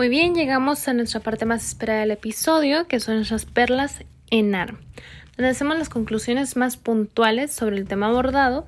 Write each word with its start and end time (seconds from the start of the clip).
Muy 0.00 0.08
bien, 0.08 0.34
llegamos 0.34 0.88
a 0.88 0.94
nuestra 0.94 1.20
parte 1.20 1.44
más 1.44 1.62
esperada 1.62 2.00
del 2.00 2.12
episodio, 2.12 2.86
que 2.88 3.00
son 3.00 3.16
nuestras 3.16 3.44
perlas 3.44 4.02
en 4.30 4.54
AR, 4.54 4.78
donde 5.36 5.50
hacemos 5.50 5.76
las 5.76 5.90
conclusiones 5.90 6.56
más 6.56 6.78
puntuales 6.78 7.52
sobre 7.52 7.76
el 7.76 7.86
tema 7.86 8.06
abordado, 8.06 8.66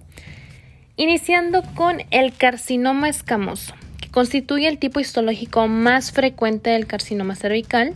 iniciando 0.97 1.63
con 1.75 2.03
el 2.11 2.35
carcinoma 2.35 3.09
escamoso, 3.09 3.73
que 3.99 4.11
constituye 4.11 4.69
el 4.69 4.77
tipo 4.77 5.01
histológico 5.01 5.69
más 5.69 6.13
frecuente 6.13 6.69
del 6.69 6.87
carcinoma 6.87 7.35
cervical. 7.35 7.95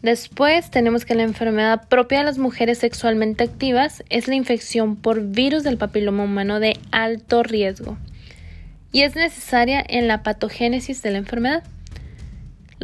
Después 0.00 0.70
tenemos 0.70 1.04
que 1.04 1.16
la 1.16 1.24
enfermedad 1.24 1.88
propia 1.88 2.20
de 2.20 2.24
las 2.24 2.38
mujeres 2.38 2.78
sexualmente 2.78 3.44
activas 3.44 4.02
es 4.08 4.28
la 4.28 4.34
infección 4.34 4.96
por 4.96 5.20
virus 5.20 5.62
del 5.62 5.76
papiloma 5.76 6.24
humano 6.24 6.58
de 6.58 6.78
alto 6.90 7.42
riesgo 7.42 7.98
y 8.92 9.02
es 9.02 9.14
necesaria 9.14 9.84
en 9.86 10.08
la 10.08 10.22
patogénesis 10.22 11.02
de 11.02 11.10
la 11.10 11.18
enfermedad. 11.18 11.64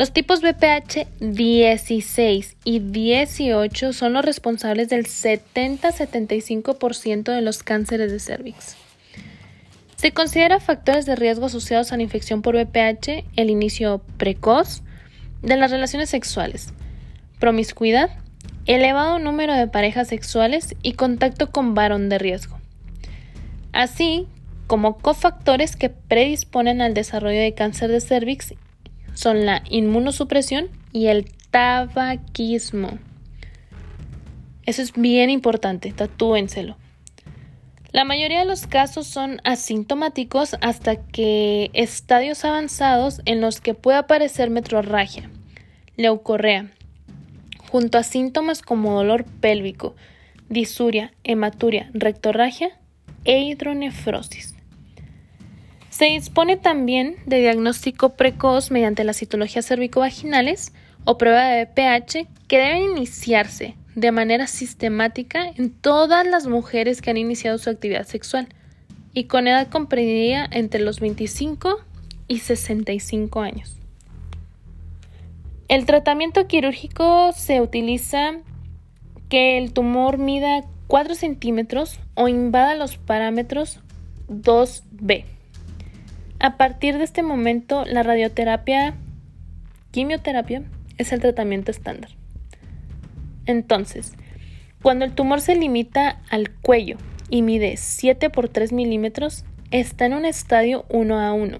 Los 0.00 0.12
tipos 0.12 0.40
BPH 0.40 1.06
16 1.20 2.56
y 2.64 2.78
18 2.78 3.92
son 3.92 4.14
los 4.14 4.24
responsables 4.24 4.88
del 4.88 5.04
70-75% 5.04 7.24
de 7.24 7.42
los 7.42 7.62
cánceres 7.62 8.10
de 8.10 8.18
cervix. 8.18 8.78
Se 9.96 10.12
considera 10.12 10.58
factores 10.58 11.04
de 11.04 11.16
riesgo 11.16 11.44
asociados 11.44 11.92
a 11.92 11.98
la 11.98 12.02
infección 12.02 12.40
por 12.40 12.56
BPH 12.56 13.26
el 13.36 13.50
inicio 13.50 14.00
precoz 14.16 14.82
de 15.42 15.58
las 15.58 15.70
relaciones 15.70 16.08
sexuales, 16.08 16.72
promiscuidad, 17.38 18.08
elevado 18.64 19.18
número 19.18 19.52
de 19.52 19.68
parejas 19.68 20.08
sexuales 20.08 20.76
y 20.82 20.94
contacto 20.94 21.50
con 21.50 21.74
varón 21.74 22.08
de 22.08 22.18
riesgo, 22.18 22.58
así 23.72 24.26
como 24.66 24.96
cofactores 24.96 25.76
que 25.76 25.90
predisponen 25.90 26.80
al 26.80 26.94
desarrollo 26.94 27.40
de 27.40 27.52
cáncer 27.52 27.90
de 27.90 28.00
cervix 28.00 28.54
son 29.14 29.46
la 29.46 29.62
inmunosupresión 29.68 30.68
y 30.92 31.06
el 31.06 31.30
tabaquismo. 31.50 32.98
Eso 34.66 34.82
es 34.82 34.92
bien 34.92 35.30
importante, 35.30 35.92
tatúenselo. 35.92 36.76
La 37.92 38.04
mayoría 38.04 38.38
de 38.38 38.44
los 38.44 38.68
casos 38.68 39.08
son 39.08 39.40
asintomáticos 39.42 40.54
hasta 40.60 40.96
que 40.96 41.70
estadios 41.72 42.44
avanzados 42.44 43.20
en 43.24 43.40
los 43.40 43.60
que 43.60 43.74
puede 43.74 43.98
aparecer 43.98 44.48
metrorragia, 44.48 45.28
leucorrea, 45.96 46.70
junto 47.68 47.98
a 47.98 48.04
síntomas 48.04 48.62
como 48.62 48.94
dolor 48.94 49.24
pélvico, 49.24 49.96
disuria, 50.48 51.12
hematuria, 51.24 51.90
rectorragia 51.92 52.70
e 53.24 53.40
hidronefrosis. 53.40 54.49
Se 56.00 56.06
dispone 56.06 56.56
también 56.56 57.16
de 57.26 57.40
diagnóstico 57.40 58.16
precoz 58.16 58.70
mediante 58.70 59.04
las 59.04 59.18
citologías 59.18 59.66
cervicovaginales 59.66 60.72
o 61.04 61.18
prueba 61.18 61.44
de 61.44 61.66
pH 61.66 62.26
que 62.48 62.56
deben 62.56 62.92
iniciarse 62.92 63.76
de 63.96 64.10
manera 64.10 64.46
sistemática 64.46 65.44
en 65.46 65.68
todas 65.68 66.26
las 66.26 66.46
mujeres 66.46 67.02
que 67.02 67.10
han 67.10 67.18
iniciado 67.18 67.58
su 67.58 67.68
actividad 67.68 68.06
sexual 68.06 68.48
y 69.12 69.24
con 69.24 69.46
edad 69.46 69.68
comprendida 69.68 70.48
entre 70.50 70.80
los 70.80 71.00
25 71.00 71.84
y 72.28 72.38
65 72.38 73.42
años. 73.42 73.76
El 75.68 75.84
tratamiento 75.84 76.46
quirúrgico 76.46 77.32
se 77.34 77.60
utiliza 77.60 78.38
que 79.28 79.58
el 79.58 79.74
tumor 79.74 80.16
mida 80.16 80.62
4 80.86 81.14
centímetros 81.14 82.00
o 82.14 82.26
invada 82.26 82.74
los 82.74 82.96
parámetros 82.96 83.80
2B. 84.30 85.39
A 86.42 86.56
partir 86.56 86.96
de 86.96 87.04
este 87.04 87.22
momento, 87.22 87.84
la 87.84 88.02
radioterapia, 88.02 88.94
quimioterapia, 89.90 90.62
es 90.96 91.12
el 91.12 91.20
tratamiento 91.20 91.70
estándar. 91.70 92.10
Entonces, 93.44 94.14
cuando 94.80 95.04
el 95.04 95.12
tumor 95.12 95.42
se 95.42 95.54
limita 95.54 96.22
al 96.30 96.50
cuello 96.50 96.96
y 97.28 97.42
mide 97.42 97.76
7 97.76 98.30
por 98.30 98.48
3 98.48 98.72
milímetros, 98.72 99.44
está 99.70 100.06
en 100.06 100.14
un 100.14 100.24
estadio 100.24 100.86
1 100.88 101.20
a 101.20 101.34
1. 101.34 101.58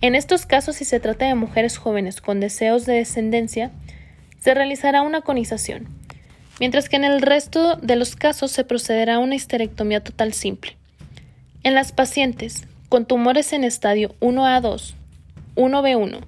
En 0.00 0.16
estos 0.16 0.44
casos, 0.44 0.74
si 0.74 0.84
se 0.84 0.98
trata 0.98 1.26
de 1.26 1.36
mujeres 1.36 1.78
jóvenes 1.78 2.20
con 2.20 2.40
deseos 2.40 2.84
de 2.84 2.94
descendencia, 2.94 3.70
se 4.40 4.54
realizará 4.54 5.02
una 5.02 5.20
conización, 5.20 5.86
mientras 6.58 6.88
que 6.88 6.96
en 6.96 7.04
el 7.04 7.22
resto 7.22 7.76
de 7.76 7.94
los 7.94 8.16
casos 8.16 8.50
se 8.50 8.64
procederá 8.64 9.14
a 9.14 9.18
una 9.20 9.36
histerectomía 9.36 10.02
total 10.02 10.32
simple. 10.32 10.76
En 11.62 11.74
las 11.74 11.92
pacientes 11.92 12.66
con 12.88 13.06
tumores 13.06 13.52
en 13.52 13.64
estadio 13.64 14.14
1A2, 14.20 14.94
1B1, 15.56 16.20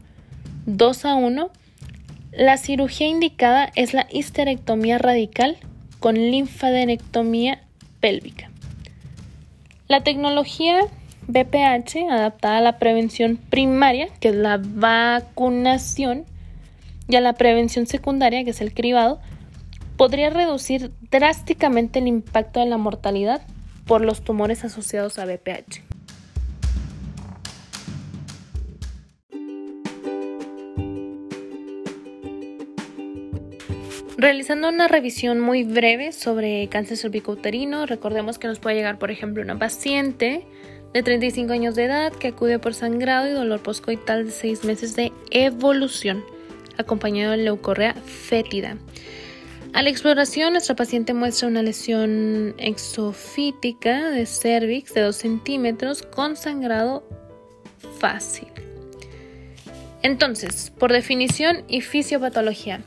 2A1, 0.67 1.51
la 2.33 2.57
cirugía 2.57 3.09
indicada 3.09 3.71
es 3.75 3.95
la 3.95 4.07
histerectomía 4.11 4.99
radical 4.99 5.57
con 5.99 6.15
linfadenectomía 6.15 7.63
pélvica. 8.01 8.51
La 9.89 10.03
tecnología 10.03 10.81
BPH, 11.27 12.11
adaptada 12.11 12.59
a 12.59 12.63
la 12.63 12.79
prevención 12.79 13.37
primaria, 13.37 14.09
que 14.21 14.29
es 14.29 14.35
la 14.35 14.61
vacunación, 14.63 16.25
y 17.09 17.17
a 17.17 17.21
la 17.21 17.33
prevención 17.33 17.87
secundaria, 17.87 18.45
que 18.45 18.51
es 18.51 18.61
el 18.61 18.73
cribado, 18.73 19.21
podría 19.97 20.31
reducir 20.31 20.93
drásticamente 21.11 21.99
el 21.99 22.07
impacto 22.07 22.61
de 22.61 22.67
la 22.67 22.79
mortalidad 22.79 23.43
por 23.85 24.01
los 24.01 24.23
tumores 24.23 24.65
asociados 24.65 25.19
a 25.19 25.27
BPH. 25.27 25.90
Realizando 34.21 34.69
una 34.69 34.87
revisión 34.87 35.41
muy 35.41 35.65
breve 35.65 36.13
sobre 36.13 36.69
cáncer 36.69 36.99
cervicouterino, 36.99 37.87
recordemos 37.87 38.39
que 38.39 38.49
nos 38.49 38.59
puede 38.59 38.77
llegar, 38.77 38.99
por 38.99 39.11
ejemplo, 39.11 39.43
una 39.43 39.59
paciente 39.59 40.45
de 40.93 41.03
35 41.03 41.51
años 41.55 41.75
de 41.75 41.85
edad 41.85 42.13
que 42.13 42.29
acude 42.29 42.59
por 42.59 42.75
sangrado 42.75 43.31
y 43.31 43.33
dolor 43.33 43.63
poscoital 43.63 44.27
de 44.27 44.31
6 44.31 44.65
meses 44.65 44.95
de 44.95 45.11
evolución, 45.31 46.23
acompañado 46.77 47.31
de 47.31 47.39
leucorrea 47.39 47.95
fétida. 47.95 48.77
A 49.73 49.83
la 49.83 49.89
exploración, 49.89 50.53
nuestra 50.53 50.77
paciente 50.77 51.15
muestra 51.15 51.49
una 51.49 51.63
lesión 51.63 52.55
exofítica 52.59 54.11
de 54.11 54.27
cervix 54.27 54.93
de 54.93 55.01
2 55.01 55.17
centímetros 55.17 56.03
con 56.03 56.37
sangrado 56.37 57.09
fácil. 57.99 58.49
Entonces, 60.03 60.75
por 60.79 60.93
definición 60.93 61.65
y 61.69 61.81
fisiopatología, 61.81 62.83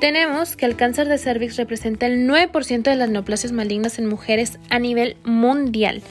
tenemos 0.00 0.56
que 0.56 0.66
el 0.66 0.74
cáncer 0.76 1.08
de 1.08 1.18
cervix 1.18 1.56
representa 1.56 2.06
el 2.06 2.28
9% 2.28 2.82
de 2.82 2.96
las 2.96 3.10
neoplasias 3.10 3.52
malignas 3.52 3.98
en 3.98 4.06
mujeres 4.06 4.58
a 4.70 4.78
nivel 4.78 5.16
mundial 5.24 6.02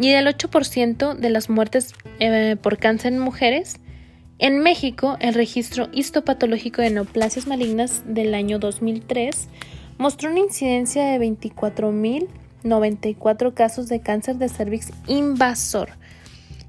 y 0.00 0.08
el 0.10 0.26
8% 0.26 1.14
de 1.14 1.30
las 1.30 1.50
muertes 1.50 1.92
eh, 2.20 2.54
por 2.60 2.78
cáncer 2.78 3.12
en 3.12 3.18
mujeres. 3.18 3.80
En 4.38 4.60
México, 4.60 5.16
el 5.20 5.34
registro 5.34 5.88
histopatológico 5.92 6.80
de 6.80 6.90
neoplasias 6.90 7.48
malignas 7.48 8.02
del 8.06 8.34
año 8.34 8.58
2003 8.58 9.48
mostró 9.98 10.30
una 10.30 10.40
incidencia 10.40 11.04
de 11.04 11.18
24.094 11.18 13.54
casos 13.54 13.88
de 13.88 14.00
cáncer 14.00 14.36
de 14.36 14.48
cervix 14.48 14.90
invasor 15.08 15.90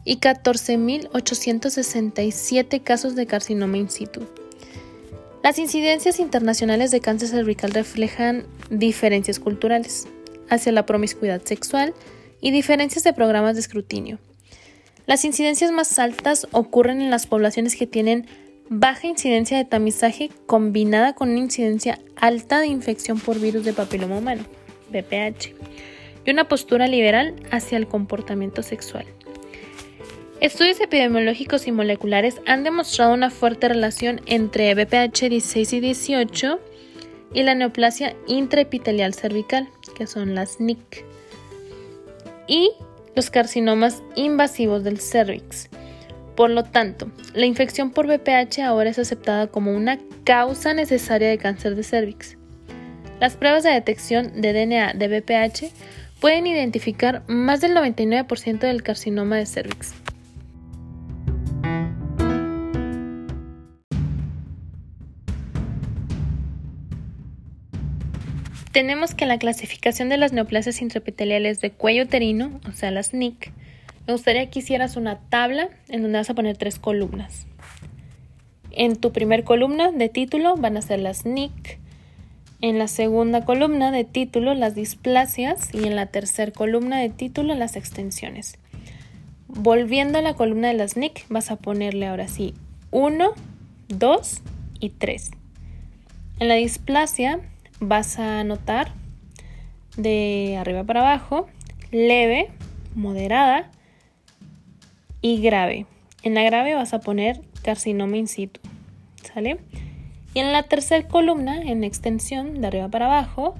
y 0.03 0.17
14.867 0.17 2.81
casos 2.81 3.15
de 3.15 3.27
carcinoma 3.27 3.77
in 3.77 3.89
situ. 3.89 4.27
Las 5.41 5.57
incidencias 5.57 6.19
internacionales 6.19 6.91
de 6.91 6.99
cáncer 6.99 7.29
cervical 7.29 7.71
reflejan 7.71 8.45
diferencias 8.69 9.39
culturales 9.39 10.05
hacia 10.49 10.73
la 10.73 10.85
promiscuidad 10.85 11.41
sexual 11.43 11.93
y 12.41 12.51
diferencias 12.51 13.05
de 13.05 13.13
programas 13.13 13.55
de 13.55 13.61
escrutinio. 13.61 14.19
Las 15.05 15.23
incidencias 15.23 15.71
más 15.71 15.97
altas 15.97 16.47
ocurren 16.51 17.01
en 17.01 17.09
las 17.09 17.25
poblaciones 17.25 17.77
que 17.77 17.87
tienen 17.87 18.27
baja 18.69 19.07
incidencia 19.07 19.57
de 19.57 19.65
tamizaje 19.65 20.29
combinada 20.45 21.13
con 21.13 21.29
una 21.29 21.39
incidencia 21.39 21.99
alta 22.17 22.59
de 22.59 22.67
infección 22.67 23.19
por 23.19 23.39
virus 23.39 23.63
de 23.63 23.73
papiloma 23.73 24.17
humano, 24.17 24.43
BPH, 24.91 25.55
y 26.25 26.31
una 26.31 26.49
postura 26.49 26.87
liberal 26.87 27.33
hacia 27.49 27.77
el 27.77 27.87
comportamiento 27.87 28.61
sexual. 28.61 29.05
Estudios 30.41 30.79
epidemiológicos 30.79 31.67
y 31.67 31.73
moleculares 31.73 32.39
han 32.45 32.63
demostrado 32.63 33.13
una 33.13 33.29
fuerte 33.29 33.67
relación 33.67 34.21
entre 34.25 34.73
BPH 34.73 35.27
16 35.27 35.73
y 35.73 35.79
18 35.81 36.59
y 37.33 37.43
la 37.43 37.55
neoplasia 37.55 38.15
intraepitelial 38.25 39.13
cervical, 39.13 39.67
que 39.97 40.07
son 40.07 40.35
las 40.35 40.61
NIC, 40.61 41.03
y 42.47 42.71
los 43.17 43.29
carcinomas 43.29 44.01
invasivos 44.15 44.85
del 44.85 45.01
cervix. 45.01 45.69
Por 46.37 46.51
lo 46.51 46.63
tanto, 46.63 47.11
la 47.33 47.45
infección 47.45 47.91
por 47.91 48.07
BPH 48.07 48.61
ahora 48.63 48.91
es 48.91 48.97
aceptada 48.97 49.47
como 49.47 49.75
una 49.75 49.99
causa 50.23 50.73
necesaria 50.73 51.27
de 51.27 51.37
cáncer 51.37 51.75
de 51.75 51.83
cervix. 51.83 52.37
Las 53.19 53.35
pruebas 53.35 53.63
de 53.63 53.71
detección 53.71 54.41
de 54.41 54.53
DNA 54.53 54.93
de 54.93 55.19
BPH 55.19 55.73
pueden 56.21 56.47
identificar 56.47 57.23
más 57.27 57.59
del 57.59 57.75
99% 57.75 58.59
del 58.59 58.83
carcinoma 58.83 59.35
de 59.35 59.45
cervix. 59.45 59.93
Tenemos 68.71 69.15
que 69.15 69.25
la 69.25 69.39
clasificación 69.39 70.09
de 70.09 70.17
las 70.17 70.33
neoplasias 70.33 70.81
intraepiteliales 70.81 71.59
de 71.61 71.71
cuello 71.71 72.03
uterino, 72.03 72.59
o 72.67 72.71
sea, 72.71 72.91
las 72.91 73.13
NIC, 73.13 73.51
me 74.07 74.13
gustaría 74.13 74.49
que 74.49 74.59
hicieras 74.59 74.95
una 74.95 75.19
tabla 75.19 75.69
en 75.87 76.01
donde 76.01 76.17
vas 76.17 76.29
a 76.29 76.33
poner 76.33 76.57
tres 76.57 76.79
columnas. 76.79 77.45
En 78.71 78.95
tu 78.95 79.11
primer 79.11 79.43
columna 79.43 79.91
de 79.91 80.09
título 80.09 80.55
van 80.55 80.77
a 80.77 80.81
ser 80.81 80.99
las 80.99 81.25
NIC, 81.25 81.79
en 82.61 82.77
la 82.77 82.87
segunda 82.87 83.45
columna 83.45 83.91
de 83.91 84.03
título 84.03 84.53
las 84.53 84.75
displasias 84.75 85.73
y 85.73 85.85
en 85.85 85.95
la 85.95 86.07
tercera 86.07 86.51
columna 86.51 86.99
de 86.99 87.09
título 87.09 87.55
las 87.55 87.75
extensiones. 87.75 88.57
Volviendo 89.47 90.19
a 90.19 90.21
la 90.21 90.33
columna 90.35 90.67
de 90.67 90.73
las 90.75 90.97
NIC, 90.97 91.25
vas 91.29 91.51
a 91.51 91.55
ponerle 91.55 92.07
ahora 92.07 92.27
sí 92.27 92.53
1, 92.91 93.31
2 93.87 94.41
y 94.79 94.89
3. 94.89 95.31
En 96.39 96.47
la 96.47 96.55
displasia 96.55 97.39
vas 97.79 98.19
a 98.19 98.39
anotar 98.41 98.91
de 99.97 100.57
arriba 100.59 100.83
para 100.83 101.01
abajo 101.01 101.47
leve, 101.91 102.49
moderada 102.95 103.69
y 105.21 105.41
grave. 105.41 105.85
En 106.23 106.35
la 106.35 106.43
grave 106.43 106.75
vas 106.75 106.93
a 106.93 106.99
poner 106.99 107.41
carcinoma 107.63 108.17
in 108.17 108.27
situ. 108.27 108.59
¿Sale? 109.23 109.59
Y 110.33 110.39
en 110.39 110.53
la 110.53 110.63
tercera 110.63 111.07
columna, 111.07 111.61
en 111.61 111.83
extensión, 111.83 112.61
de 112.61 112.67
arriba 112.67 112.87
para 112.89 113.07
abajo, 113.07 113.55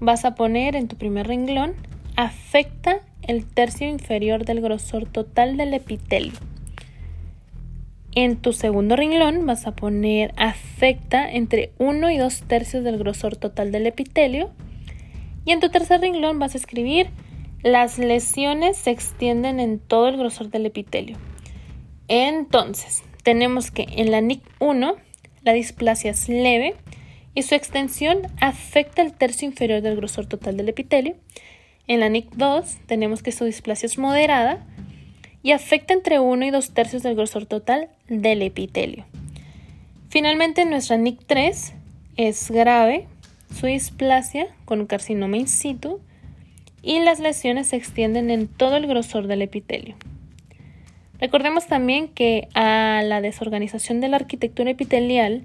vas 0.00 0.24
a 0.24 0.34
poner 0.34 0.76
en 0.76 0.88
tu 0.88 0.96
primer 0.96 1.26
renglón 1.26 1.74
afecta 2.16 3.00
el 3.22 3.44
tercio 3.44 3.88
inferior 3.88 4.44
del 4.44 4.60
grosor 4.60 5.06
total 5.06 5.56
del 5.56 5.74
epitelio. 5.74 6.32
En 8.16 8.38
tu 8.38 8.54
segundo 8.54 8.96
renglón 8.96 9.44
vas 9.44 9.66
a 9.66 9.76
poner 9.76 10.32
afecta 10.38 11.30
entre 11.30 11.72
1 11.76 12.10
y 12.10 12.16
2 12.16 12.44
tercios 12.48 12.82
del 12.82 12.96
grosor 12.96 13.36
total 13.36 13.72
del 13.72 13.86
epitelio. 13.86 14.48
Y 15.44 15.52
en 15.52 15.60
tu 15.60 15.68
tercer 15.68 16.00
renglón 16.00 16.38
vas 16.38 16.54
a 16.54 16.58
escribir 16.58 17.10
las 17.62 17.98
lesiones 17.98 18.78
se 18.78 18.90
extienden 18.90 19.60
en 19.60 19.78
todo 19.78 20.08
el 20.08 20.16
grosor 20.16 20.48
del 20.48 20.64
epitelio. 20.64 21.18
Entonces, 22.08 23.02
tenemos 23.22 23.70
que 23.70 23.86
en 23.96 24.10
la 24.10 24.22
NIC 24.22 24.40
1 24.60 24.94
la 25.42 25.52
displasia 25.52 26.12
es 26.12 26.30
leve 26.30 26.74
y 27.34 27.42
su 27.42 27.54
extensión 27.54 28.22
afecta 28.40 29.02
el 29.02 29.12
tercio 29.12 29.46
inferior 29.46 29.82
del 29.82 29.96
grosor 29.96 30.24
total 30.24 30.56
del 30.56 30.70
epitelio. 30.70 31.16
En 31.86 32.00
la 32.00 32.08
NIC 32.08 32.30
2 32.34 32.78
tenemos 32.86 33.22
que 33.22 33.32
su 33.32 33.44
displasia 33.44 33.86
es 33.86 33.98
moderada 33.98 34.64
y 35.46 35.52
afecta 35.52 35.94
entre 35.94 36.18
1 36.18 36.44
y 36.44 36.50
2 36.50 36.70
tercios 36.70 37.04
del 37.04 37.14
grosor 37.14 37.46
total 37.46 37.88
del 38.08 38.42
epitelio. 38.42 39.04
Finalmente, 40.08 40.64
nuestra 40.64 40.96
NIC 40.96 41.20
3 41.24 41.72
es 42.16 42.50
grave, 42.50 43.06
su 43.54 43.66
displasia 43.66 44.48
con 44.64 44.86
carcinoma 44.86 45.36
in 45.36 45.46
situ 45.46 46.00
y 46.82 46.98
las 46.98 47.20
lesiones 47.20 47.68
se 47.68 47.76
extienden 47.76 48.28
en 48.32 48.48
todo 48.48 48.74
el 48.74 48.88
grosor 48.88 49.28
del 49.28 49.40
epitelio. 49.40 49.94
Recordemos 51.20 51.68
también 51.68 52.08
que 52.08 52.48
a 52.54 53.02
la 53.04 53.20
desorganización 53.20 54.00
de 54.00 54.08
la 54.08 54.16
arquitectura 54.16 54.72
epitelial 54.72 55.44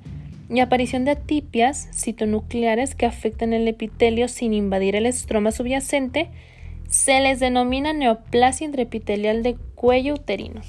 y 0.49 0.61
aparición 0.61 1.05
de 1.05 1.11
atipias 1.11 1.89
citonucleares 1.93 2.95
que 2.95 3.05
afectan 3.05 3.53
el 3.53 3.67
epitelio 3.67 4.29
sin 4.29 4.55
invadir 4.55 4.95
el 4.95 5.05
estroma 5.05 5.51
subyacente, 5.51 6.29
se 6.89 7.21
les 7.21 7.39
denomina 7.39 7.93
neoplasia 7.93 8.65
intraepitelial 8.65 9.43
de 9.43 9.57
cuello 9.81 10.13
uterino. 10.13 10.61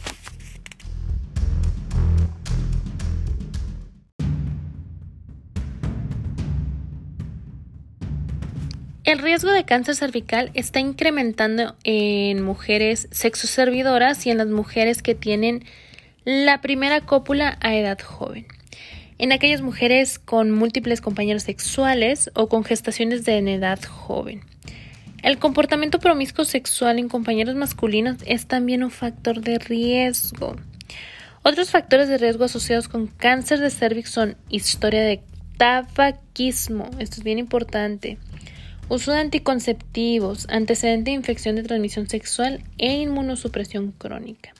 El 9.04 9.18
riesgo 9.18 9.50
de 9.50 9.66
cáncer 9.66 9.96
cervical 9.96 10.50
está 10.54 10.80
incrementando 10.80 11.76
en 11.84 12.42
mujeres 12.42 13.08
sexoservidoras 13.10 14.24
y 14.26 14.30
en 14.30 14.38
las 14.38 14.46
mujeres 14.46 15.02
que 15.02 15.14
tienen 15.14 15.62
la 16.24 16.62
primera 16.62 17.02
cópula 17.02 17.58
a 17.60 17.74
edad 17.74 18.00
joven. 18.00 18.46
En 19.18 19.32
aquellas 19.32 19.60
mujeres 19.60 20.18
con 20.18 20.50
múltiples 20.50 21.02
compañeros 21.02 21.42
sexuales 21.42 22.30
o 22.32 22.48
con 22.48 22.64
gestaciones 22.64 23.26
de 23.26 23.40
edad 23.40 23.78
joven. 23.84 24.51
El 25.22 25.38
comportamiento 25.38 26.00
promiscuo 26.00 26.44
sexual 26.44 26.98
en 26.98 27.08
compañeros 27.08 27.54
masculinos 27.54 28.16
es 28.26 28.46
también 28.46 28.82
un 28.82 28.90
factor 28.90 29.40
de 29.40 29.60
riesgo. 29.60 30.56
Otros 31.44 31.70
factores 31.70 32.08
de 32.08 32.18
riesgo 32.18 32.44
asociados 32.44 32.88
con 32.88 33.06
cáncer 33.06 33.60
de 33.60 33.70
cervix 33.70 34.10
son 34.10 34.36
historia 34.48 35.02
de 35.02 35.22
tabaquismo, 35.58 36.90
esto 36.98 37.16
es 37.18 37.22
bien 37.22 37.38
importante, 37.38 38.18
uso 38.88 39.12
de 39.12 39.20
anticonceptivos, 39.20 40.48
antecedente 40.50 41.12
de 41.12 41.16
infección 41.16 41.54
de 41.54 41.62
transmisión 41.62 42.08
sexual 42.08 42.64
e 42.78 42.92
inmunosupresión 42.92 43.92
crónica. 43.92 44.52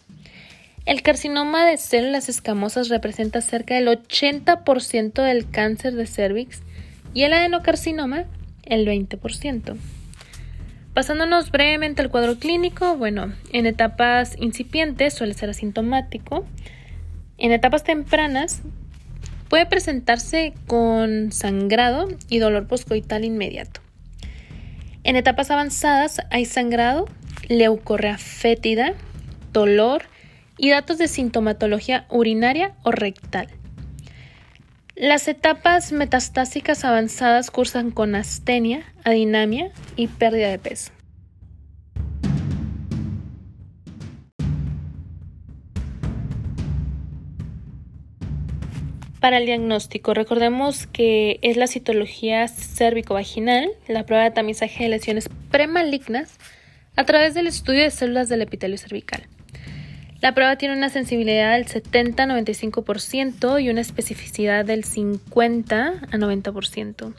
El 0.87 1.03
carcinoma 1.03 1.67
de 1.67 1.77
células 1.77 2.29
escamosas 2.29 2.89
representa 2.89 3.41
cerca 3.41 3.75
del 3.75 3.89
80% 3.89 5.23
del 5.25 5.51
cáncer 5.51 5.95
de 5.95 6.07
cervix 6.07 6.63
y 7.15 7.25
el 7.25 7.33
adenocarcinoma 7.33 8.27
el 8.65 8.87
20%. 8.87 9.77
Pasándonos 10.95 11.51
brevemente 11.51 12.03
al 12.03 12.11
cuadro 12.11 12.39
clínico, 12.39 12.97
bueno, 12.97 13.33
en 13.51 13.65
etapas 13.65 14.37
incipientes 14.39 15.15
suele 15.15 15.33
ser 15.33 15.49
asintomático. 15.49 16.45
En 17.39 17.51
etapas 17.51 17.83
tempranas 17.83 18.61
puede 19.49 19.65
presentarse 19.65 20.53
con 20.67 21.33
sangrado 21.33 22.09
y 22.29 22.41
dolor 22.41 22.67
poscoital 22.67 23.25
inmediato. 23.25 23.81
En 25.03 25.17
etapas 25.17 25.51
avanzadas 25.51 26.21
hay 26.31 26.45
sangrado, 26.45 27.07
leucorrea 27.49 28.19
fétida, 28.19 28.93
dolor 29.53 30.03
y 30.59 30.71
datos 30.71 30.99
de 30.99 31.09
sintomatología 31.09 32.05
urinaria 32.11 32.75
o 32.83 32.93
rectal. 32.93 33.49
Las 34.95 35.27
etapas 35.27 35.91
metastásicas 35.91 36.85
avanzadas 36.85 37.51
cursan 37.51 37.91
con 37.91 38.15
astenia, 38.15 38.85
adinamia 39.05 39.73
y 39.97 40.09
pérdida 40.09 40.49
de 40.49 40.59
peso. 40.59 40.93
Para 49.19 49.39
el 49.39 49.47
diagnóstico, 49.47 50.13
recordemos 50.13 50.87
que 50.87 51.39
es 51.41 51.57
la 51.57 51.69
citología 51.69 52.47
cérvico-vaginal, 52.47 53.71
la 53.89 54.05
prueba 54.05 54.25
de 54.25 54.33
tamizaje 54.33 54.85
de 54.85 54.91
lesiones 54.91 55.31
premalignas 55.51 56.39
a 56.97 57.05
través 57.05 57.33
del 57.33 57.47
estudio 57.47 57.83
de 57.83 57.91
células 57.91 58.29
del 58.29 58.43
epitelio 58.43 58.77
cervical. 58.77 59.27
La 60.23 60.35
prueba 60.35 60.55
tiene 60.55 60.77
una 60.77 60.89
sensibilidad 60.89 61.55
del 61.55 61.67
70-95% 61.67 63.61
y 63.61 63.71
una 63.71 63.81
especificidad 63.81 64.65
del 64.65 64.85
50 64.85 65.87
a 65.89 66.17
90%. 66.17 67.13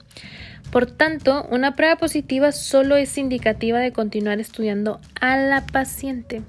Por 0.72 0.86
tanto, 0.86 1.46
una 1.52 1.76
prueba 1.76 1.98
positiva 1.98 2.54
solo 2.54 2.96
es 2.96 3.18
indicativa 3.18 3.80
de 3.80 3.92
continuar 3.92 4.40
estudiando 4.40 5.02
a 5.20 5.36
la 5.36 5.66
paciente. 5.66 6.44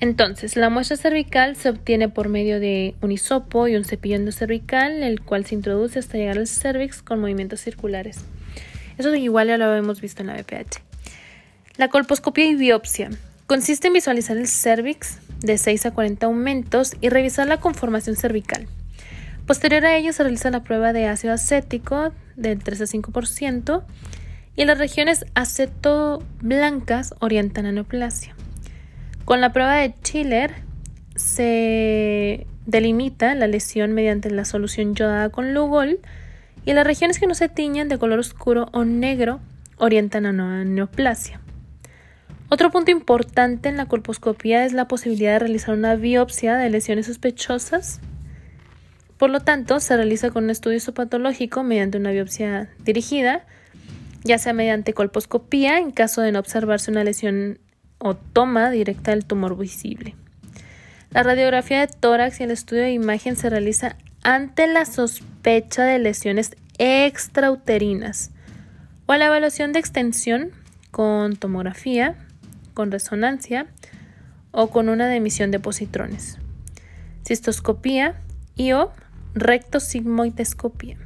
Entonces, 0.00 0.56
la 0.56 0.68
muestra 0.68 0.96
cervical 0.96 1.54
se 1.54 1.68
obtiene 1.70 2.08
por 2.08 2.28
medio 2.28 2.58
de 2.58 2.96
un 3.00 3.12
hisopo 3.12 3.68
y 3.68 3.76
un 3.76 3.84
cepillo 3.84 4.16
endocervical, 4.16 5.04
el 5.04 5.20
cual 5.20 5.46
se 5.46 5.54
introduce 5.54 6.00
hasta 6.00 6.18
llegar 6.18 6.38
al 6.38 6.48
cervix 6.48 7.02
con 7.02 7.20
movimientos 7.20 7.60
circulares. 7.60 8.24
Eso 8.98 9.14
igual 9.14 9.46
ya 9.46 9.58
lo 9.58 9.72
hemos 9.76 10.00
visto 10.00 10.22
en 10.22 10.26
la 10.26 10.34
BPH. 10.34 10.82
La 11.76 11.86
colposcopia 11.86 12.46
y 12.46 12.56
biopsia. 12.56 13.10
Consiste 13.50 13.88
en 13.88 13.94
visualizar 13.94 14.36
el 14.36 14.46
cervix 14.46 15.18
de 15.40 15.58
6 15.58 15.86
a 15.86 15.90
40 15.90 16.24
aumentos 16.24 16.94
y 17.00 17.08
revisar 17.08 17.48
la 17.48 17.58
conformación 17.58 18.14
cervical. 18.14 18.68
Posterior 19.44 19.84
a 19.84 19.96
ello 19.96 20.12
se 20.12 20.22
realiza 20.22 20.52
la 20.52 20.62
prueba 20.62 20.92
de 20.92 21.08
ácido 21.08 21.34
acético 21.34 22.12
del 22.36 22.62
3 22.62 22.82
a 22.82 22.84
5% 22.84 23.82
y 24.54 24.64
las 24.66 24.78
regiones 24.78 25.26
aceto 25.34 26.22
blancas 26.40 27.12
orientan 27.18 27.66
a 27.66 27.72
neoplasia. 27.72 28.36
Con 29.24 29.40
la 29.40 29.52
prueba 29.52 29.78
de 29.78 29.94
Schiller 30.00 30.54
se 31.16 32.46
delimita 32.66 33.34
la 33.34 33.48
lesión 33.48 33.94
mediante 33.94 34.30
la 34.30 34.44
solución 34.44 34.94
yodada 34.94 35.30
con 35.30 35.54
Lugol 35.54 35.98
y 36.64 36.72
las 36.72 36.86
regiones 36.86 37.18
que 37.18 37.26
no 37.26 37.34
se 37.34 37.48
tiñan 37.48 37.88
de 37.88 37.98
color 37.98 38.20
oscuro 38.20 38.68
o 38.70 38.84
negro 38.84 39.40
orientan 39.76 40.26
a 40.26 40.64
neoplasia. 40.64 41.39
Otro 42.52 42.72
punto 42.72 42.90
importante 42.90 43.68
en 43.68 43.76
la 43.76 43.86
colposcopía 43.86 44.64
es 44.64 44.72
la 44.72 44.88
posibilidad 44.88 45.34
de 45.34 45.38
realizar 45.38 45.72
una 45.72 45.94
biopsia 45.94 46.56
de 46.56 46.68
lesiones 46.68 47.06
sospechosas. 47.06 48.00
Por 49.18 49.30
lo 49.30 49.38
tanto, 49.38 49.78
se 49.78 49.96
realiza 49.96 50.30
con 50.30 50.44
un 50.44 50.50
estudio 50.50 50.76
histopatológico 50.76 51.62
mediante 51.62 51.98
una 51.98 52.10
biopsia 52.10 52.68
dirigida, 52.80 53.46
ya 54.24 54.38
sea 54.38 54.52
mediante 54.52 54.94
colposcopía 54.94 55.78
en 55.78 55.92
caso 55.92 56.22
de 56.22 56.32
no 56.32 56.40
observarse 56.40 56.90
una 56.90 57.04
lesión 57.04 57.60
o 57.98 58.16
toma 58.16 58.72
directa 58.72 59.12
del 59.12 59.26
tumor 59.26 59.56
visible. 59.56 60.16
La 61.10 61.22
radiografía 61.22 61.86
de 61.86 61.86
tórax 61.86 62.40
y 62.40 62.44
el 62.44 62.50
estudio 62.50 62.82
de 62.82 62.92
imagen 62.92 63.36
se 63.36 63.48
realiza 63.48 63.94
ante 64.24 64.66
la 64.66 64.86
sospecha 64.86 65.84
de 65.84 66.00
lesiones 66.00 66.56
extrauterinas 66.78 68.32
o 69.06 69.14
la 69.14 69.26
evaluación 69.26 69.72
de 69.72 69.78
extensión 69.78 70.50
con 70.90 71.36
tomografía, 71.36 72.16
con 72.74 72.90
resonancia 72.90 73.66
o 74.52 74.70
con 74.70 74.88
una 74.88 75.08
de 75.08 75.16
emisión 75.16 75.50
de 75.50 75.60
positrones, 75.60 76.38
cistoscopía 77.24 78.14
y 78.56 78.72
o 78.72 78.92
rectosigmoidescopía. 79.34 80.96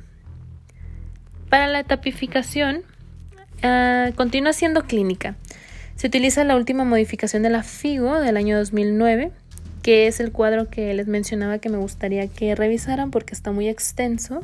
Para 1.49 1.69
la 1.69 1.85
tapificación, 1.85 2.83
ah, 3.63 4.11
continúa 4.17 4.53
siendo 4.53 4.85
clínica. 4.85 5.37
Se 5.97 6.09
utiliza 6.09 6.43
la 6.45 6.57
última 6.57 6.85
modificación 6.85 7.43
de 7.43 7.51
la 7.51 7.63
FIGO 7.63 8.19
del 8.21 8.37
año 8.37 8.59
2009, 8.59 9.31
que 9.83 10.07
es 10.07 10.19
el 10.19 10.33
cuadro 10.33 10.69
que 10.69 10.93
les 10.95 11.07
mencionaba 11.07 11.59
que 11.59 11.69
me 11.69 11.77
gustaría 11.77 12.27
que 12.27 12.55
revisaran 12.55 13.11
porque 13.11 13.35
está 13.35 13.53
muy 13.53 13.69
extenso. 13.69 14.43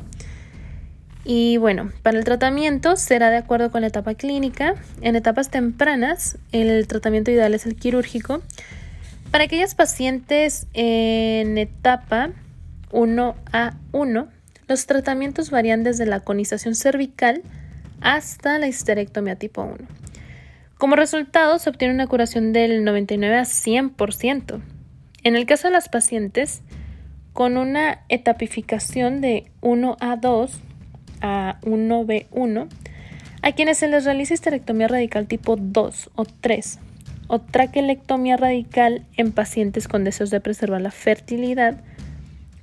Y 1.23 1.57
bueno, 1.57 1.91
para 2.01 2.17
el 2.17 2.23
tratamiento 2.23 2.95
será 2.95 3.29
de 3.29 3.37
acuerdo 3.37 3.71
con 3.71 3.81
la 3.81 3.87
etapa 3.87 4.15
clínica. 4.15 4.75
En 5.01 5.15
etapas 5.15 5.49
tempranas, 5.49 6.37
el 6.51 6.87
tratamiento 6.87 7.31
ideal 7.31 7.53
es 7.53 7.65
el 7.65 7.75
quirúrgico. 7.75 8.41
Para 9.29 9.45
aquellas 9.45 9.75
pacientes 9.75 10.67
en 10.73 11.57
etapa 11.57 12.31
1A1, 12.91 14.27
los 14.67 14.85
tratamientos 14.87 15.51
varían 15.51 15.83
desde 15.83 16.05
la 16.05 16.21
conización 16.21 16.75
cervical 16.75 17.41
hasta 18.01 18.57
la 18.57 18.67
histerectomía 18.67 19.35
tipo 19.35 19.61
1. 19.61 19.75
Como 20.77 20.95
resultado, 20.95 21.59
se 21.59 21.69
obtiene 21.69 21.93
una 21.93 22.07
curación 22.07 22.53
del 22.53 22.83
99 22.83 23.37
a 23.37 23.43
100%. 23.43 24.61
En 25.23 25.35
el 25.35 25.45
caso 25.45 25.67
de 25.67 25.73
las 25.73 25.87
pacientes 25.89 26.63
con 27.33 27.57
una 27.57 28.01
etapificación 28.09 29.21
de 29.21 29.51
1 29.61 29.97
a 29.99 30.15
2 30.15 30.59
a 31.21 31.57
1B1, 31.61 32.67
a 33.41 33.51
quienes 33.53 33.77
se 33.77 33.87
les 33.87 34.05
realiza 34.05 34.33
histerectomía 34.33 34.87
radical 34.87 35.27
tipo 35.27 35.55
2 35.55 36.11
o 36.15 36.25
3 36.25 36.79
o 37.27 37.39
traquelectomía 37.39 38.35
radical 38.35 39.05
en 39.15 39.31
pacientes 39.31 39.87
con 39.87 40.03
deseos 40.03 40.31
de 40.31 40.41
preservar 40.41 40.81
la 40.81 40.91
fertilidad, 40.91 41.81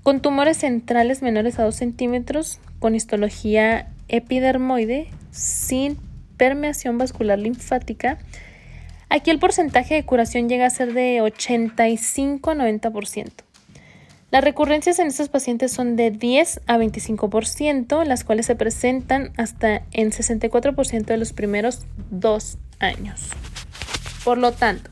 con 0.02 0.20
tumores 0.20 0.58
centrales 0.58 1.22
menores 1.22 1.58
a 1.58 1.64
2 1.64 1.74
centímetros, 1.74 2.60
con 2.78 2.94
histología 2.94 3.88
epidermoide, 4.08 5.08
sin 5.30 5.96
permeación 6.36 6.98
vascular 6.98 7.38
linfática. 7.38 8.18
Aquí 9.08 9.30
el 9.30 9.38
porcentaje 9.38 9.94
de 9.94 10.04
curación 10.04 10.48
llega 10.48 10.66
a 10.66 10.70
ser 10.70 10.92
de 10.92 11.22
85 11.22 12.50
a 12.50 12.54
90%. 12.54 13.47
Las 14.30 14.44
recurrencias 14.44 14.98
en 14.98 15.06
estos 15.06 15.30
pacientes 15.30 15.72
son 15.72 15.96
de 15.96 16.10
10 16.10 16.60
a 16.66 16.76
25%, 16.76 18.04
las 18.04 18.24
cuales 18.24 18.44
se 18.44 18.56
presentan 18.56 19.32
hasta 19.38 19.82
en 19.92 20.10
64% 20.10 21.06
de 21.06 21.16
los 21.16 21.32
primeros 21.32 21.86
dos 22.10 22.58
años. 22.78 23.30
Por 24.24 24.36
lo 24.36 24.52
tanto, 24.52 24.90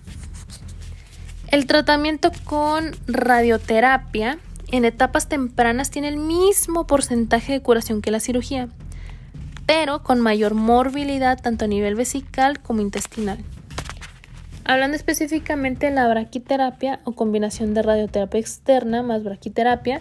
el 1.49 1.67
tratamiento 1.67 2.33
con 2.45 2.93
radioterapia 3.07 4.39
en 4.73 4.87
etapas 4.87 5.29
tempranas 5.29 5.91
tiene 5.91 6.09
el 6.09 6.17
mismo 6.17 6.87
porcentaje 6.87 7.53
de 7.53 7.61
curación 7.61 8.01
que 8.01 8.11
la 8.11 8.21
cirugía, 8.21 8.71
pero 9.67 10.03
con 10.03 10.19
mayor 10.19 10.55
morbilidad 10.55 11.39
tanto 11.41 11.67
a 11.67 11.69
nivel 11.69 11.95
vesical 11.95 12.61
como 12.61 12.81
intestinal. 12.81 13.45
Hablando 14.69 14.97
específicamente 14.97 15.87
de 15.87 15.93
la 15.93 16.09
braquiterapia 16.09 16.99
o 17.05 17.13
combinación 17.13 17.73
de 17.73 17.83
radioterapia 17.83 18.41
externa 18.41 19.05
más 19.05 19.23
braquiterapia, 19.23 20.01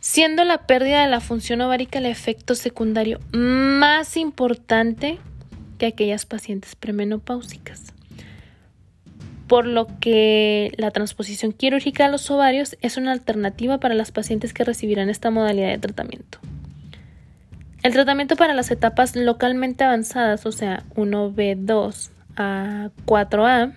siendo 0.00 0.42
la 0.42 0.66
pérdida 0.66 1.02
de 1.02 1.08
la 1.08 1.20
función 1.20 1.60
ovárica 1.60 2.00
el 2.00 2.06
efecto 2.06 2.56
secundario 2.56 3.20
más 3.30 4.16
importante 4.16 5.20
que 5.78 5.86
aquellas 5.86 6.26
pacientes 6.26 6.74
premenopáusicas 6.74 7.94
por 9.46 9.66
lo 9.66 9.86
que 9.98 10.72
la 10.76 10.90
transposición 10.90 11.52
quirúrgica 11.52 12.04
a 12.04 12.08
los 12.08 12.30
ovarios 12.30 12.76
es 12.82 12.98
una 12.98 13.12
alternativa 13.12 13.78
para 13.78 13.94
las 13.94 14.12
pacientes 14.12 14.52
que 14.52 14.62
recibirán 14.62 15.08
esta 15.08 15.30
modalidad 15.30 15.70
de 15.70 15.78
tratamiento. 15.78 16.38
El 17.82 17.92
tratamiento 17.92 18.36
para 18.36 18.52
las 18.52 18.70
etapas 18.70 19.16
localmente 19.16 19.84
avanzadas, 19.84 20.44
o 20.44 20.52
sea, 20.52 20.84
1B2 20.96 22.10
a 22.38 22.90
4A, 23.04 23.74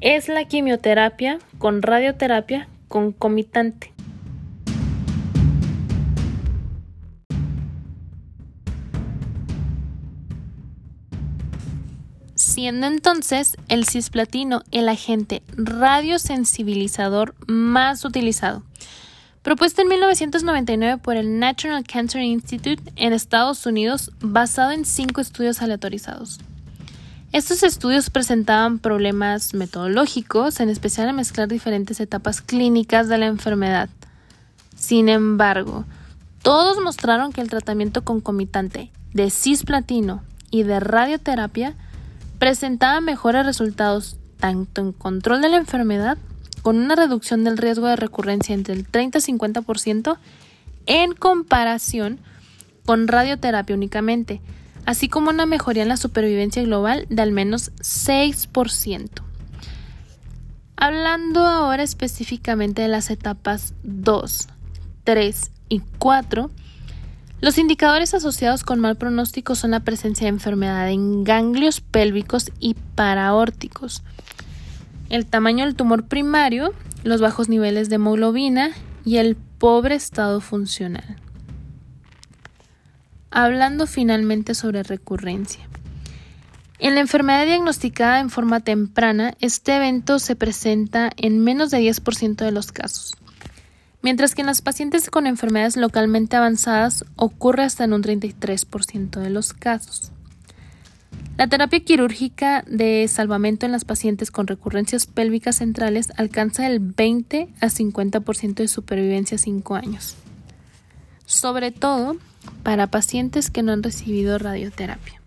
es 0.00 0.28
la 0.28 0.44
quimioterapia 0.46 1.38
con 1.58 1.82
radioterapia 1.82 2.68
concomitante. 2.88 3.92
siendo 12.52 12.86
entonces 12.86 13.56
el 13.68 13.86
cisplatino 13.86 14.62
el 14.72 14.88
agente 14.88 15.42
radiosensibilizador 15.56 17.34
más 17.46 18.04
utilizado. 18.04 18.62
Propuesto 19.42 19.82
en 19.82 19.88
1999 19.88 21.00
por 21.02 21.16
el 21.16 21.38
National 21.38 21.82
Cancer 21.84 22.22
Institute 22.22 22.82
en 22.96 23.12
Estados 23.12 23.66
Unidos, 23.66 24.12
basado 24.20 24.70
en 24.70 24.84
cinco 24.84 25.20
estudios 25.20 25.62
aleatorizados. 25.62 26.38
Estos 27.32 27.62
estudios 27.62 28.10
presentaban 28.10 28.78
problemas 28.78 29.54
metodológicos, 29.54 30.60
en 30.60 30.68
especial 30.68 31.08
a 31.08 31.14
mezclar 31.14 31.48
diferentes 31.48 31.98
etapas 31.98 32.42
clínicas 32.42 33.08
de 33.08 33.16
la 33.16 33.24
enfermedad. 33.24 33.88
Sin 34.76 35.08
embargo, 35.08 35.86
todos 36.42 36.78
mostraron 36.82 37.32
que 37.32 37.40
el 37.40 37.48
tratamiento 37.48 38.04
concomitante 38.04 38.90
de 39.14 39.30
cisplatino 39.30 40.22
y 40.50 40.64
de 40.64 40.78
radioterapia 40.78 41.74
presentaba 42.38 43.00
mejores 43.00 43.46
resultados 43.46 44.18
tanto 44.38 44.82
en 44.82 44.92
control 44.92 45.40
de 45.40 45.48
la 45.48 45.56
enfermedad, 45.56 46.18
con 46.60 46.76
una 46.76 46.96
reducción 46.96 47.44
del 47.44 47.56
riesgo 47.56 47.86
de 47.86 47.96
recurrencia 47.96 48.54
entre 48.54 48.74
el 48.74 48.86
30 48.86 49.18
y 49.18 49.22
50% 49.22 50.18
en 50.84 51.14
comparación 51.14 52.20
con 52.84 53.08
radioterapia 53.08 53.74
únicamente, 53.74 54.42
así 54.86 55.08
como 55.08 55.30
una 55.30 55.46
mejoría 55.46 55.82
en 55.82 55.88
la 55.88 55.96
supervivencia 55.96 56.62
global 56.62 57.06
de 57.08 57.22
al 57.22 57.32
menos 57.32 57.72
6%. 57.76 59.08
Hablando 60.76 61.46
ahora 61.46 61.82
específicamente 61.82 62.82
de 62.82 62.88
las 62.88 63.10
etapas 63.10 63.74
2, 63.84 64.48
3 65.04 65.50
y 65.68 65.80
4, 65.98 66.50
los 67.40 67.58
indicadores 67.58 68.14
asociados 68.14 68.64
con 68.64 68.80
mal 68.80 68.96
pronóstico 68.96 69.54
son 69.54 69.72
la 69.72 69.80
presencia 69.80 70.24
de 70.24 70.30
enfermedad 70.30 70.90
en 70.90 71.24
ganglios 71.24 71.80
pélvicos 71.80 72.50
y 72.60 72.74
paraórticos, 72.94 74.02
el 75.08 75.26
tamaño 75.26 75.64
del 75.64 75.74
tumor 75.74 76.04
primario, 76.04 76.72
los 77.04 77.20
bajos 77.20 77.48
niveles 77.48 77.88
de 77.88 77.96
hemoglobina 77.96 78.70
y 79.04 79.16
el 79.16 79.36
pobre 79.36 79.94
estado 79.94 80.40
funcional. 80.40 81.16
Hablando 83.32 83.86
finalmente 83.86 84.54
sobre 84.54 84.84
recurrencia. 84.84 85.68
En 86.78 86.94
la 86.94 87.00
enfermedad 87.00 87.46
diagnosticada 87.46 88.20
en 88.20 88.30
forma 88.30 88.60
temprana, 88.60 89.34
este 89.40 89.76
evento 89.76 90.18
se 90.18 90.36
presenta 90.36 91.10
en 91.16 91.42
menos 91.42 91.70
de 91.70 91.78
10% 91.78 92.36
de 92.36 92.52
los 92.52 92.70
casos 92.70 93.16
mientras 94.02 94.34
que 94.34 94.42
en 94.42 94.48
las 94.48 94.60
pacientes 94.60 95.08
con 95.10 95.26
enfermedades 95.26 95.76
localmente 95.76 96.36
avanzadas 96.36 97.04
ocurre 97.16 97.62
hasta 97.62 97.84
en 97.84 97.92
un 97.92 98.02
33% 98.02 99.20
de 99.20 99.30
los 99.30 99.52
casos. 99.52 100.10
La 101.38 101.46
terapia 101.46 101.80
quirúrgica 101.80 102.62
de 102.66 103.08
salvamento 103.08 103.64
en 103.64 103.72
las 103.72 103.84
pacientes 103.84 104.30
con 104.30 104.46
recurrencias 104.46 105.06
pélvicas 105.06 105.56
centrales 105.56 106.12
alcanza 106.16 106.66
el 106.66 106.78
20 106.78 107.48
a 107.60 107.66
50% 107.66 108.54
de 108.54 108.68
supervivencia 108.68 109.36
a 109.36 109.38
5 109.38 109.74
años, 109.74 110.16
sobre 111.24 111.70
todo 111.70 112.16
para 112.62 112.86
pacientes 112.86 113.50
que 113.50 113.62
no 113.62 113.72
han 113.72 113.82
recibido 113.82 114.38
radioterapia. 114.38 115.22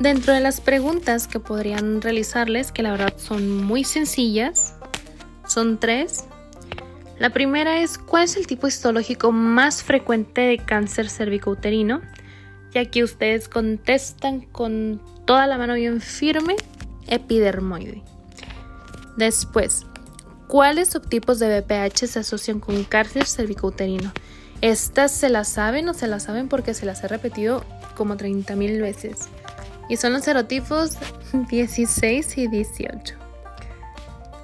Dentro 0.00 0.32
de 0.32 0.40
las 0.40 0.62
preguntas 0.62 1.26
que 1.26 1.40
podrían 1.40 2.00
realizarles, 2.00 2.72
que 2.72 2.82
la 2.82 2.92
verdad 2.92 3.12
son 3.18 3.62
muy 3.62 3.84
sencillas, 3.84 4.74
son 5.46 5.78
tres. 5.78 6.24
La 7.18 7.28
primera 7.28 7.82
es 7.82 7.98
¿cuál 7.98 8.24
es 8.24 8.38
el 8.38 8.46
tipo 8.46 8.66
histológico 8.66 9.30
más 9.30 9.82
frecuente 9.82 10.40
de 10.40 10.56
cáncer 10.56 11.10
cervicouterino? 11.10 12.00
Y 12.72 12.78
aquí 12.78 13.02
ustedes 13.02 13.50
contestan 13.50 14.40
con 14.40 15.02
toda 15.26 15.46
la 15.46 15.58
mano 15.58 15.74
bien 15.74 16.00
firme, 16.00 16.56
epidermoide. 17.10 18.02
Después, 19.16 19.84
¿cuáles 20.46 20.88
subtipos 20.88 21.38
de 21.38 21.60
BPH 21.60 22.06
se 22.06 22.20
asocian 22.20 22.60
con 22.60 22.82
cáncer 22.84 23.26
cervicouterino? 23.26 24.12
Estas 24.62 25.12
se 25.12 25.28
las 25.28 25.48
saben 25.48 25.88
o 25.88 25.94
se 25.94 26.06
las 26.06 26.24
saben 26.24 26.48
porque 26.48 26.74
se 26.74 26.86
las 26.86 27.04
he 27.04 27.08
repetido 27.08 27.64
como 27.96 28.16
30.000 28.16 28.80
veces 28.80 29.28
y 29.90 29.96
son 29.96 30.12
los 30.14 30.24
serotipos 30.24 30.96
16 31.50 32.38
y 32.38 32.46
18. 32.46 33.16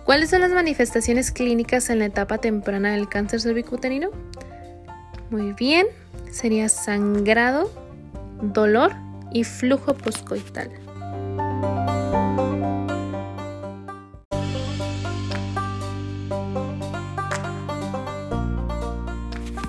¿Cuáles 0.04 0.30
son 0.30 0.40
las 0.40 0.52
manifestaciones 0.52 1.30
clínicas 1.32 1.88
en 1.88 2.00
la 2.00 2.06
etapa 2.06 2.38
temprana 2.38 2.92
del 2.92 3.08
cáncer 3.08 3.40
cervicuterino? 3.40 4.10
Muy 5.30 5.52
bien, 5.52 5.86
sería 6.30 6.68
sangrado, 6.68 7.70
dolor 8.40 8.92
y 9.32 9.44
flujo 9.44 9.94
poscoital. 9.94 10.70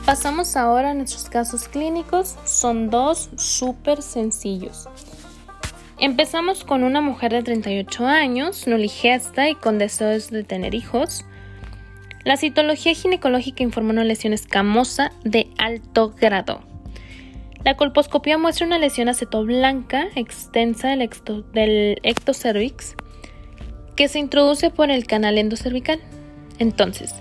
Pasamos 0.08 0.56
ahora 0.56 0.92
a 0.92 0.94
nuestros 0.94 1.28
casos 1.28 1.68
clínicos. 1.68 2.38
Son 2.46 2.90
dos 2.90 3.30
súper 3.36 4.02
sencillos. 4.02 4.88
Empezamos 6.00 6.64
con 6.64 6.86
una 6.86 7.02
mujer 7.02 7.34
de 7.34 7.44
38 7.44 8.08
años, 8.08 8.68
noligesta 8.68 9.50
y 9.50 9.56
con 9.56 9.78
deseos 9.78 10.30
de 10.30 10.46
tener 10.46 10.76
hijos. 10.76 11.26
La 12.24 12.38
citología 12.38 12.94
ginecológica 12.94 13.64
informó 13.64 13.90
una 13.90 14.06
lesión 14.06 14.32
escamosa 14.32 15.12
de 15.26 15.50
alto 15.58 16.16
grado. 16.18 16.62
La 17.66 17.76
colposcopía 17.76 18.38
muestra 18.38 18.66
una 18.66 18.80
lesión 18.80 19.10
acetoblanca 19.10 20.08
extensa 20.16 20.88
del, 20.88 21.10
del 21.52 22.00
ectocervix 22.04 22.96
que 23.98 24.08
se 24.08 24.20
introduce 24.20 24.70
por 24.70 24.90
el 24.90 25.06
canal 25.06 25.38
endocervical. 25.38 26.00
Entonces, 26.60 27.14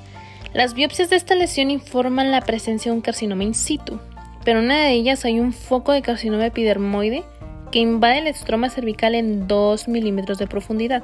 las 0.56 0.72
biopsias 0.72 1.10
de 1.10 1.16
esta 1.16 1.34
lesión 1.34 1.70
informan 1.70 2.30
la 2.30 2.40
presencia 2.40 2.90
de 2.90 2.96
un 2.96 3.02
carcinoma 3.02 3.44
in 3.44 3.54
situ, 3.54 4.00
pero 4.42 4.60
en 4.60 4.64
una 4.64 4.78
de 4.78 4.92
ellas 4.92 5.26
hay 5.26 5.38
un 5.38 5.52
foco 5.52 5.92
de 5.92 6.00
carcinoma 6.00 6.46
epidermoide 6.46 7.24
que 7.70 7.80
invade 7.80 8.18
el 8.18 8.26
estroma 8.26 8.70
cervical 8.70 9.14
en 9.14 9.46
2 9.48 9.86
milímetros 9.88 10.38
de 10.38 10.46
profundidad. 10.46 11.02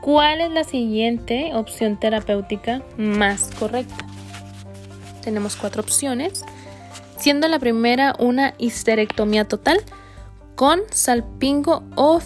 ¿Cuál 0.00 0.40
es 0.40 0.50
la 0.50 0.64
siguiente 0.64 1.54
opción 1.54 2.00
terapéutica 2.00 2.82
más 2.96 3.50
correcta? 3.58 4.06
Tenemos 5.22 5.54
cuatro 5.54 5.82
opciones, 5.82 6.42
siendo 7.18 7.48
la 7.48 7.58
primera 7.58 8.14
una 8.18 8.54
histerectomía 8.56 9.44
total 9.44 9.78
con 10.54 10.80
salpingo 10.90 11.82
o 11.96 12.18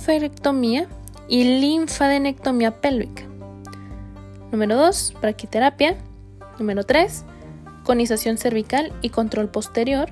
y 1.29 1.45
linfadenectomía 1.61 2.81
pélvica. 2.81 3.25
Número 4.53 4.77
2, 4.77 5.15
braquiterapia. 5.21 5.97
Número 6.59 6.85
3, 6.85 7.25
conización 7.85 8.39
cervical 8.39 8.93
y 9.03 9.11
control 9.11 9.49
posterior. 9.49 10.11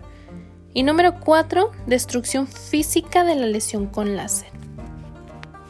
Y 0.73 0.83
número 0.83 1.21
4, 1.21 1.71
destrucción 1.87 2.47
física 2.47 3.25
de 3.25 3.37
la 3.37 3.47
lesión 3.47 3.87
con 3.87 4.17
láser. 4.17 4.49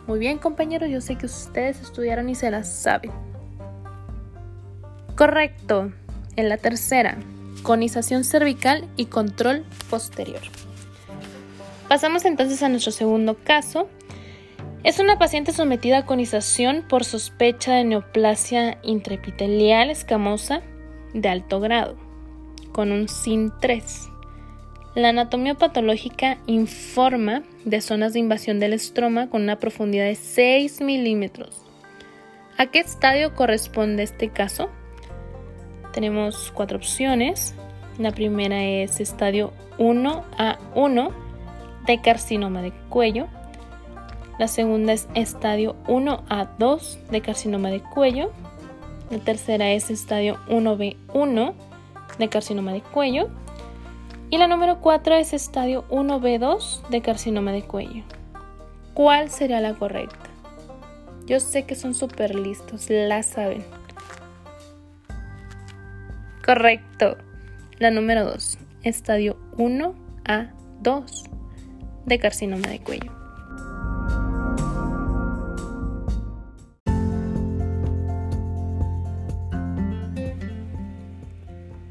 Muy 0.07 0.19
bien 0.19 0.39
compañeros, 0.39 0.91
yo 0.91 1.01
sé 1.01 1.17
que 1.17 1.27
ustedes 1.27 1.81
estudiaron 1.81 2.29
y 2.29 2.35
se 2.35 2.51
las 2.51 2.71
saben. 2.71 3.11
Correcto. 5.17 5.93
En 6.37 6.49
la 6.49 6.57
tercera, 6.57 7.17
conización 7.63 8.25
cervical 8.25 8.89
y 8.97 9.07
control 9.07 9.65
posterior. 9.89 10.43
Pasamos 11.89 12.25
entonces 12.25 12.63
a 12.63 12.69
nuestro 12.69 12.93
segundo 12.93 13.37
caso, 13.45 13.89
es 14.85 14.99
una 14.99 15.19
paciente 15.19 15.53
sometida 15.53 15.99
a 15.99 16.07
conización 16.07 16.85
por 16.87 17.05
sospecha 17.05 17.73
de 17.73 17.85
neoplasia 17.85 18.79
intraepitelial 18.83 19.89
escamosa 19.89 20.61
de 21.15 21.27
alto 21.31 21.59
grado, 21.59 21.97
con 22.73 22.93
un 22.93 23.07
SIN3. 23.07 23.83
La 24.95 25.09
anatomía 25.09 25.55
patológica 25.55 26.37
informa 26.47 27.43
de 27.65 27.81
zonas 27.81 28.13
de 28.13 28.19
invasión 28.19 28.61
del 28.61 28.75
estroma 28.75 29.31
con 29.31 29.43
una 29.43 29.59
profundidad 29.59 30.05
de 30.05 30.17
6 30.17 30.83
milímetros. 30.83 31.63
¿A 32.59 32.67
qué 32.67 32.81
estadio 32.81 33.35
corresponde 33.35 34.03
este 34.03 34.29
caso? 34.29 34.69
Tenemos 35.95 36.53
cuatro 36.55 36.77
opciones. 36.77 37.55
La 37.99 38.13
primera 38.13 38.63
es 38.63 39.01
estadio 39.01 39.55
1A1 39.79 41.11
de 41.87 42.01
carcinoma 42.03 42.61
de 42.61 42.73
cuello. 42.91 43.29
La 44.39 44.49
segunda 44.49 44.93
es 44.93 45.09
estadio 45.15 45.77
1 45.87 46.25
a 46.29 46.47
2 46.59 46.99
de 47.11 47.21
carcinoma 47.21 47.71
de 47.71 47.81
cuello. 47.81 48.33
La 49.11 49.19
tercera 49.19 49.71
es 49.71 49.91
estadio 49.91 50.39
1B1 50.49 51.55
de 52.19 52.29
carcinoma 52.29 52.73
de 52.73 52.81
cuello. 52.81 53.29
Y 54.31 54.39
la 54.39 54.49
número 54.49 54.81
4 54.81 55.15
es 55.15 55.33
estadio 55.33 55.85
1B2 55.89 56.89
de 56.89 57.01
carcinoma 57.01 57.53
de 57.53 57.63
cuello. 57.63 58.03
¿Cuál 58.93 59.31
sería 59.31 59.61
la 59.61 59.75
correcta? 59.75 60.31
Yo 61.27 61.39
sé 61.39 61.65
que 61.65 61.77
son 61.77 61.95
súper 61.95 62.35
listos, 62.35 62.87
la 62.91 63.23
saben. 63.23 63.65
Correcto. 66.45 67.17
La 67.79 67.91
número 67.91 68.25
2, 68.25 68.59
estadio 68.83 69.37
1 69.57 69.95
a 70.27 70.51
2 70.81 71.25
de 72.07 72.19
carcinoma 72.19 72.69
de 72.69 72.81
cuello. 72.81 73.24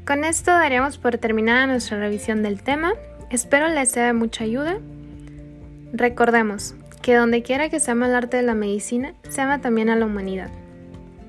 Con 0.06 0.24
esto 0.24 0.50
daríamos 0.50 0.98
por 0.98 1.16
terminada 1.16 1.66
nuestra 1.66 1.98
revisión 1.98 2.42
del 2.42 2.62
tema. 2.62 2.92
Espero 3.30 3.68
les 3.68 3.90
sea 3.90 4.06
de 4.06 4.12
mucha 4.12 4.44
ayuda. 4.44 4.76
Recordemos 5.94 6.74
que 7.00 7.14
donde 7.14 7.42
quiera 7.42 7.70
que 7.70 7.80
se 7.80 7.90
ama 7.90 8.06
el 8.06 8.14
arte 8.14 8.36
de 8.36 8.42
la 8.42 8.54
medicina, 8.54 9.14
se 9.30 9.40
ama 9.40 9.62
también 9.62 9.88
a 9.88 9.96
la 9.96 10.04
humanidad. 10.04 10.50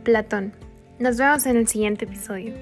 Platón. 0.04 0.52
Nos 1.00 1.18
vemos 1.18 1.46
en 1.46 1.56
el 1.56 1.70
siguiente 1.70 2.04
episodio. 2.04 2.54